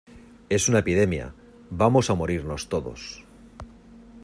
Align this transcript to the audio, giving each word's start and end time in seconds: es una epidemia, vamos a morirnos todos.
es 0.49 0.67
una 0.67 0.79
epidemia, 0.79 1.35
vamos 1.69 2.09
a 2.09 2.15
morirnos 2.15 2.69
todos. 2.69 3.23